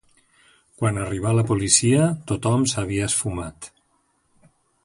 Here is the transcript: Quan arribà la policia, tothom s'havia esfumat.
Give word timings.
Quan 0.79 0.97
arribà 1.01 1.33
la 1.39 1.43
policia, 1.51 2.09
tothom 2.31 2.67
s'havia 2.73 3.13
esfumat. 3.13 3.73